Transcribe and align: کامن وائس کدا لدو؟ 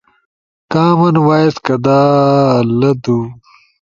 کامن 0.71 1.15
وائس 1.27 1.55
کدا 1.65 1.99
لدو؟ 2.79 3.17